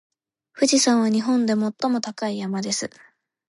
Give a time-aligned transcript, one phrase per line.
[0.55, 2.89] 富士山は日本で最も高い山です。